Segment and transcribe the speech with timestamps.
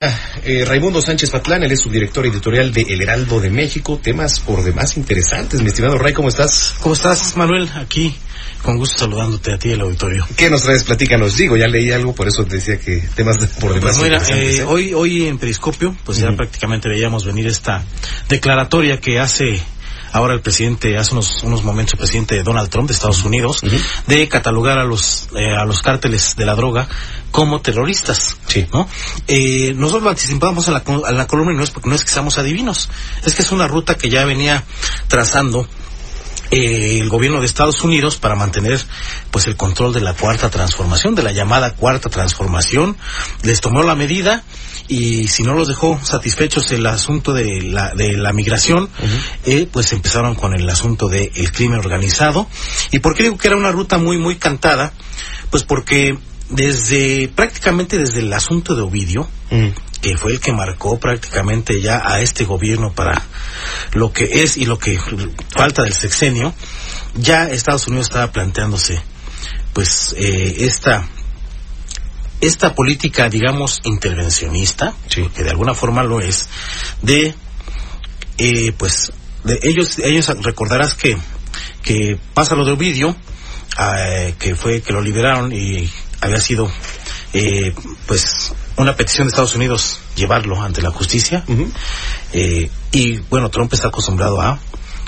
[0.00, 3.98] Eh, Raimundo Sánchez Patlán, él es subdirector editorial de El Heraldo de México.
[4.00, 5.60] Temas por demás interesantes.
[5.60, 6.76] Mi estimado Ray, ¿cómo estás?
[6.80, 7.68] ¿Cómo estás, Manuel?
[7.74, 8.14] Aquí,
[8.62, 10.24] con gusto saludándote a ti y al auditorio.
[10.36, 10.84] ¿Qué nos traes?
[10.84, 11.36] Platícanos.
[11.36, 14.54] Digo, ya leí algo, por eso te decía que temas por demás Pues mira, interesantes.
[14.54, 14.64] eh, ¿eh?
[14.64, 17.84] hoy, hoy en Periscopio, pues ya prácticamente veíamos venir esta
[18.28, 19.60] declaratoria que hace
[20.12, 23.76] ahora el presidente, hace unos, unos momentos el presidente Donald Trump de Estados Unidos, Ujú.
[24.06, 26.88] de catalogar a los, eh, a los cárteles de la droga
[27.30, 28.36] como terroristas.
[28.46, 28.66] Sí.
[28.72, 28.88] ¿no?
[29.26, 32.04] Eh, nosotros lo anticipamos en la, en la columna y no es porque no es
[32.04, 32.88] que seamos adivinos,
[33.24, 34.64] es que es una ruta que ya venía
[35.08, 35.68] trazando
[36.50, 38.80] eh, el gobierno de Estados Unidos para mantener
[39.30, 42.96] pues el control de la cuarta transformación, de la llamada cuarta transformación,
[43.42, 44.44] les tomó la medida
[44.88, 48.88] y si no los dejó satisfechos el asunto de la, de la migración,
[49.44, 52.48] eh, pues empezaron con el asunto del crimen organizado.
[52.90, 54.92] ¿Y por qué digo que era una ruta muy, muy cantada?
[55.50, 59.68] Pues porque desde, prácticamente desde el asunto de Ovidio, Mm.
[60.08, 63.22] Que fue el que marcó prácticamente ya a este gobierno para
[63.92, 64.98] lo que es y lo que
[65.50, 66.54] falta del sexenio,
[67.14, 69.02] ya Estados Unidos estaba planteándose
[69.74, 71.06] pues eh, esta
[72.40, 75.28] esta política digamos intervencionista Sí.
[75.34, 76.48] que de alguna forma lo es
[77.02, 77.34] de
[78.38, 79.12] eh, pues
[79.44, 81.18] de ellos ellos recordarás que
[81.82, 83.14] que pasa lo de Ovidio
[83.78, 86.70] eh, que fue que lo liberaron y había sido
[87.34, 87.74] eh,
[88.06, 91.44] pues una petición de Estados Unidos llevarlo ante la justicia
[92.32, 94.58] eh, y bueno Trump está acostumbrado a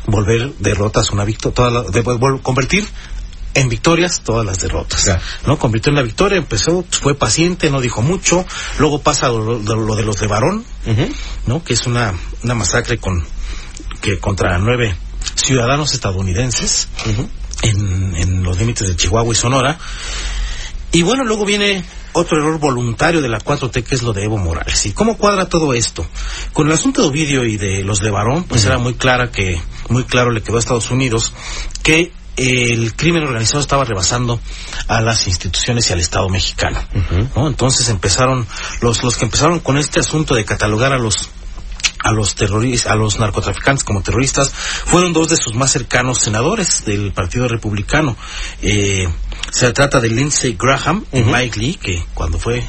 [0.07, 1.85] volver derrotas una victoria
[2.43, 2.87] convertir
[3.55, 5.21] en victorias todas las derrotas Claro.
[5.47, 8.45] no convirtió en la victoria empezó fue paciente no dijo mucho
[8.79, 10.65] luego pasa lo, lo- lo de los de Barón.
[11.47, 11.63] ¿no?
[11.65, 13.25] Que es una, una masacre con
[14.01, 14.97] que contra nueve
[15.35, 16.89] ciudadanos estadounidenses
[17.63, 19.79] en, en los límites de Chihuahua y Sonora.
[20.93, 24.39] Y bueno, luego viene otro error voluntario de la 4T que es lo de Evo
[24.39, 24.87] Morales.
[24.87, 26.07] ¿Y cómo cuadra todo esto?
[26.53, 29.61] Con el asunto de Ovidio y de los de Barón, pues era muy clara que,
[29.89, 31.33] muy claro le quedó a Estados Unidos
[31.83, 34.41] que el crimen organizado estaba rebasando
[34.89, 36.79] a las instituciones y al Estado mexicano.
[37.37, 37.49] ¿no?
[37.49, 38.47] Entonces empezaron,
[38.81, 41.29] los, los que empezaron con este asunto de catalogar a los
[42.03, 46.85] a los terroristas, a los narcotraficantes como terroristas, fueron dos de sus más cercanos senadores
[46.85, 48.17] del Partido Republicano.
[48.63, 49.09] Eh,
[49.51, 51.23] se trata de Lindsey Graham y.
[51.23, 52.65] Mike Lee, que cuando fue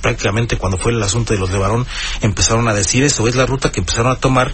[0.00, 1.86] prácticamente cuando fue el asunto de los de Barón
[2.20, 4.52] empezaron a decir eso, es la ruta que empezaron a tomar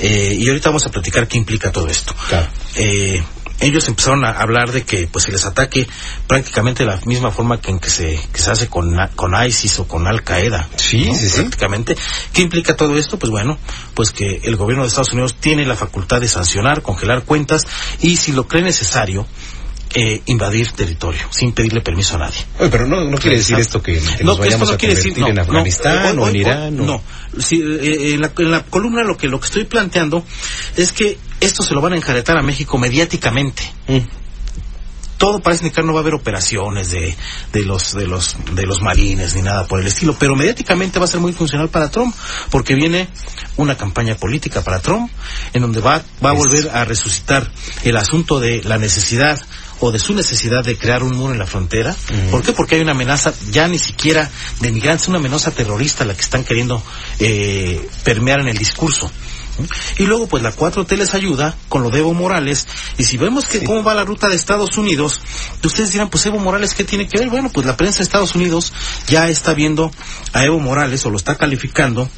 [0.00, 2.14] eh, y ahorita vamos a platicar qué implica todo esto.
[2.28, 2.48] Claro.
[2.74, 3.22] Eh,
[3.60, 5.86] ellos empezaron a hablar de que pues se les ataque
[6.26, 9.78] prácticamente de la misma forma que en que se, que se hace con, con ISIS
[9.80, 10.68] o con Al Qaeda.
[10.76, 11.14] Sí, ¿no?
[11.14, 11.40] sí, sí.
[11.40, 11.96] Prácticamente.
[12.32, 13.18] ¿Qué implica todo esto?
[13.18, 13.58] Pues bueno,
[13.94, 17.66] pues que el gobierno de Estados Unidos tiene la facultad de sancionar, congelar cuentas
[18.00, 19.26] y si lo cree necesario,
[19.94, 22.36] eh, invadir territorio sin pedirle permiso a nadie.
[22.58, 24.78] Oye, pero no, no quiere decir esto que, que nos No, esto vayamos no a
[24.78, 26.80] convertir decir no, en no, Afganistán o en Irán.
[26.80, 27.02] o- No,
[27.38, 30.24] Sí, eh, en, la, en la columna lo que lo que estoy planteando
[30.76, 33.62] es que esto se lo van a enjaretar a México mediáticamente.
[33.86, 33.98] Mm.
[35.18, 37.16] Todo parece indicar no va a haber operaciones de,
[37.52, 41.06] de los de los de los marines ni nada por el estilo, pero mediáticamente va
[41.06, 42.14] a ser muy funcional para Trump
[42.50, 43.08] porque viene
[43.56, 45.10] una campaña política para Trump
[45.54, 47.50] en donde va va a volver a resucitar
[47.82, 49.40] el asunto de la necesidad
[49.80, 51.94] o de su necesidad de crear un muro en la frontera.
[52.30, 52.52] ¿Por qué?
[52.52, 56.44] Porque hay una amenaza ya ni siquiera de migrantes, una amenaza terrorista la que están
[56.44, 56.82] queriendo
[57.18, 59.10] eh, permear en el discurso.
[59.98, 62.66] Y luego, pues la 4T les ayuda con lo de Evo Morales.
[62.98, 65.20] Y si vemos que cómo va la ruta de Estados Unidos,
[65.62, 67.28] ustedes dirán, pues Evo Morales, ¿qué tiene que ver?
[67.28, 68.72] Bueno, pues la prensa de Estados Unidos
[69.08, 69.90] ya está viendo
[70.32, 72.08] a Evo Morales o lo está calificando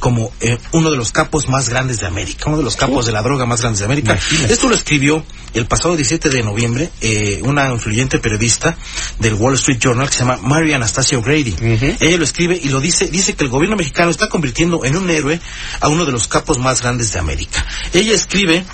[0.00, 3.12] como eh, uno de los capos más grandes de América, uno de los capos de
[3.12, 4.12] la droga más grandes de América.
[4.12, 4.52] Imagínate.
[4.52, 5.24] Esto lo escribió
[5.54, 8.76] el pasado 17 de noviembre eh, una influyente periodista
[9.18, 11.56] del Wall Street Journal que se llama Mary Anastasia O'Grady.
[12.00, 15.08] Ella lo escribe y lo dice, dice que el gobierno mexicano está convirtiendo en un
[15.10, 15.40] héroe
[15.80, 17.66] a uno de los capos más grandes de América.
[17.92, 18.64] Ella escribe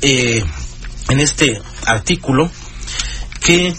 [0.00, 0.44] eh,
[1.08, 2.50] en este artículo
[3.40, 3.74] que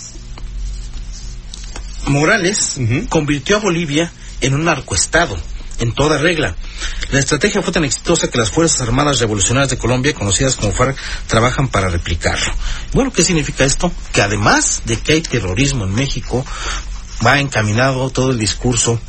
[2.07, 4.11] Morales convirtió a Bolivia
[4.41, 5.37] en un narcoestado,
[5.79, 6.55] en toda regla.
[7.11, 10.95] La estrategia fue tan exitosa que las Fuerzas Armadas Revolucionarias de Colombia, conocidas como FARC,
[11.25, 12.53] trabajan para replicarlo.
[12.93, 13.91] Bueno, ¿qué significa esto?
[14.13, 16.45] Que además de que hay terrorismo en México,
[17.25, 18.99] va encaminado todo el discurso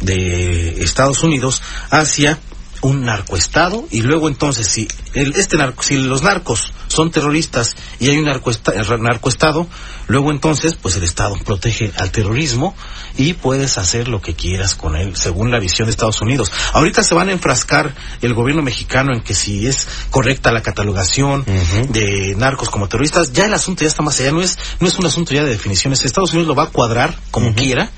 [0.00, 2.38] de Estados Unidos hacia
[2.82, 8.10] un narcoestado y luego entonces si el, este narco, si los narcos son terroristas y
[8.10, 9.66] hay un narcoestado,
[10.08, 12.74] luego entonces pues el Estado protege al terrorismo
[13.16, 16.50] y puedes hacer lo que quieras con él según la visión de Estados Unidos.
[16.72, 21.44] Ahorita se van a enfrascar el gobierno mexicano en que si es correcta la catalogación
[21.90, 24.98] de narcos como terroristas, ya el asunto ya está más allá, no es no es
[24.98, 26.04] un asunto ya de definiciones.
[26.04, 27.90] Estados Unidos lo va a cuadrar como quiera.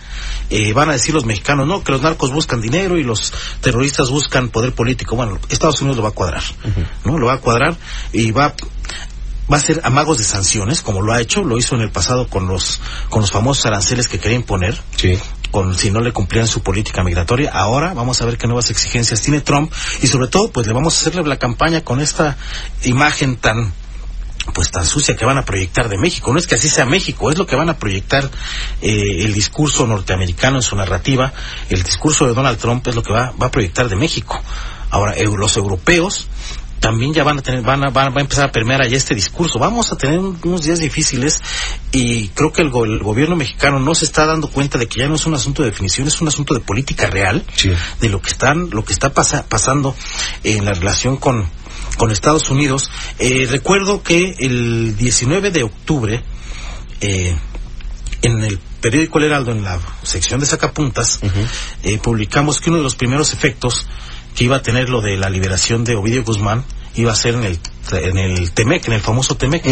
[0.51, 4.11] Eh, van a decir los mexicanos, no, que los narcos buscan dinero y los terroristas
[4.11, 5.17] buscan poder político.
[5.17, 6.43] Bueno, Estados Unidos lo va a cuadrar,
[7.05, 7.19] ¿no?
[7.19, 7.77] Lo va a cuadrar
[8.13, 8.55] y va
[9.53, 12.29] va a ser amagos de sanciones, como lo ha hecho, lo hizo en el pasado
[12.29, 14.79] con los con los famosos aranceles que quería imponer.
[14.97, 15.19] Sí.
[15.51, 17.53] Con, si no le cumplían su política migratoria.
[17.53, 20.97] Ahora vamos a ver qué nuevas exigencias tiene Trump y sobre todo pues le vamos
[20.97, 22.37] a hacerle la campaña con esta
[22.83, 23.73] imagen tan
[24.53, 26.33] pues tan sucia que van a proyectar de México.
[26.33, 28.31] No es que así sea México, es lo que van a proyectar
[28.83, 31.33] eh, el discurso norteamericano en su narrativa.
[31.71, 34.41] El discurso de Donald Trump es lo que va, va a proyectar de México.
[34.91, 36.29] Ahora, los europeos
[36.85, 39.15] también ya van a tener, van a, van, va a empezar a permear allá este
[39.15, 39.59] discurso.
[39.59, 41.41] Vamos a tener unos días difíciles
[41.93, 45.15] y creo que el, gobierno mexicano no se está dando cuenta de que ya no
[45.15, 47.43] es un asunto de definición, es un asunto de política real,
[48.01, 49.97] de lo que están, lo que está pasando
[50.43, 51.49] en la relación con,
[51.97, 52.91] con Estados Unidos.
[53.19, 56.23] Eh, recuerdo que el 19 de octubre,
[57.01, 57.37] eh,
[58.23, 61.21] en el periódico El Heraldo, en la sección de sacapuntas,
[61.83, 63.87] eh, publicamos que uno de los primeros efectos
[64.35, 66.65] que iba a tener lo de la liberación de Ovidio Guzmán
[66.97, 67.59] iba a ser en el,
[67.93, 69.65] en el Temec, en el famoso Temec.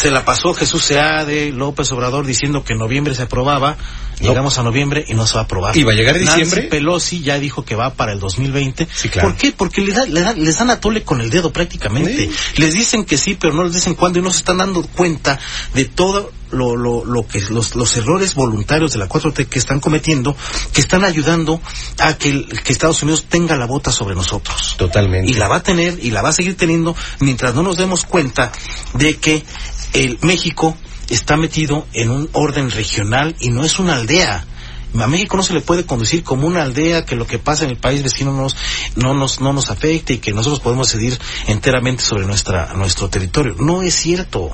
[0.00, 3.76] Se la pasó Jesús de López Obrador diciendo que en noviembre se aprobaba
[4.20, 5.76] Llegamos a noviembre y no se va a aprobar.
[5.76, 6.62] ¿Y va a llegar diciembre?
[6.62, 8.86] Pelosi ya dijo que va para el 2020.
[8.92, 9.28] Sí, claro.
[9.28, 9.52] ¿Por qué?
[9.52, 12.30] Porque les, les dan a tole con el dedo prácticamente.
[12.56, 15.38] Les dicen que sí, pero no les dicen cuándo y no se están dando cuenta
[15.74, 19.80] de todo lo, lo, lo que los, los errores voluntarios de la 4T que están
[19.80, 20.36] cometiendo,
[20.72, 21.60] que están ayudando
[21.98, 24.76] a que, que Estados Unidos tenga la bota sobre nosotros.
[24.78, 25.30] Totalmente.
[25.30, 28.04] Y la va a tener y la va a seguir teniendo mientras no nos demos
[28.04, 28.52] cuenta
[28.94, 29.44] de que
[29.92, 30.76] el México
[31.08, 34.46] está metido en un orden regional y no es una aldea.
[34.98, 37.70] A México no se le puede conducir como una aldea que lo que pasa en
[37.70, 38.56] el país vecino nos,
[38.96, 43.54] no, nos, no nos afecte y que nosotros podemos decidir enteramente sobre nuestra, nuestro territorio.
[43.58, 44.50] No es cierto.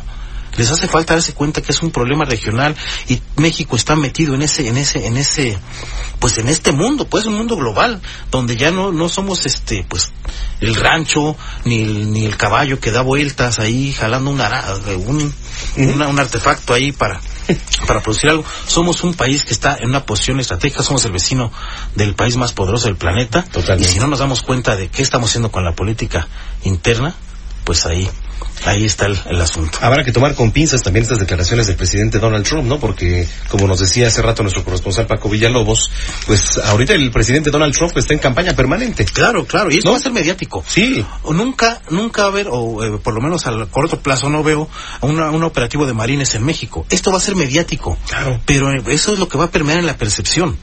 [0.57, 2.75] Les hace falta darse cuenta que es un problema regional
[3.09, 5.59] y México está metido en ese, en ese, en ese,
[6.19, 8.01] pues en este mundo, pues un mundo global,
[8.31, 10.13] donde ya no, no somos este, pues,
[10.61, 14.41] el rancho, ni el, ni el caballo que da vueltas ahí jalando un,
[15.77, 17.21] un, un artefacto ahí para,
[17.87, 18.45] para producir algo.
[18.67, 21.53] Somos un país que está en una posición estratégica, somos el vecino
[21.95, 23.45] del país más poderoso del planeta.
[23.79, 26.29] Y si no nos damos cuenta de qué estamos haciendo con la política
[26.65, 27.15] interna,
[27.65, 28.09] pues ahí
[28.65, 29.79] Ahí está el, asunto.
[29.81, 32.81] Habrá que tomar con pinzas también estas declaraciones del presidente Donald Trump, ¿no?
[32.81, 35.91] Porque, como nos decía hace rato nuestro corresponsal Paco Villalobos,
[36.27, 39.05] pues ahorita el presidente Donald Trump está en campaña permanente.
[39.05, 40.65] Claro, claro, y esto va a ser mediático.
[40.67, 41.05] Sí.
[41.23, 44.43] O nunca, nunca va a haber, o eh, por lo menos a corto plazo no
[44.43, 44.69] veo
[45.03, 46.87] un operativo de marines en México.
[46.91, 47.97] Esto va a ser mediático.
[48.09, 48.41] Claro.
[48.47, 50.57] Pero eso es lo que va a permear en la percepción.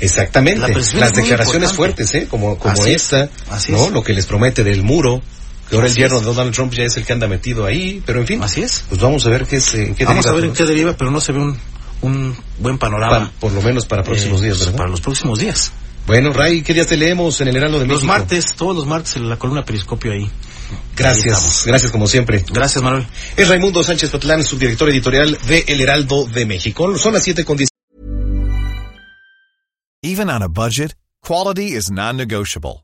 [0.00, 0.60] Exactamente.
[0.94, 2.26] Las declaraciones fuertes, ¿eh?
[2.28, 3.28] Como, como esta,
[3.68, 3.90] ¿no?
[3.90, 5.22] Lo que les promete del muro,
[5.72, 8.26] ahora el yerno de Donald Trump ya es el que anda metido ahí, pero en
[8.26, 8.42] fin.
[8.42, 8.84] Así es.
[8.88, 11.10] Pues vamos a ver qué es, en qué Vamos a ver en qué deriva, pero
[11.10, 11.58] no se ve un,
[12.02, 13.32] un buen panorama.
[13.40, 14.76] por lo menos para próximos días, ¿verdad?
[14.76, 15.72] Para los próximos días.
[16.06, 18.06] Bueno, Ray, ¿qué día te leemos en el Heraldo de México?
[18.06, 20.30] Los martes, todos los martes en la columna Periscopio ahí.
[20.96, 22.44] Gracias, gracias como siempre.
[22.52, 23.06] Gracias, Manuel.
[23.36, 26.96] Es Raimundo Sánchez Patlán, subdirector editorial de El Heraldo de México.
[26.98, 27.68] Son las 7 con 10.
[30.02, 32.83] Even on a budget, quality is non-negotiable.